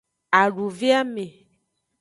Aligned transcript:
Aduveame. 0.41 1.25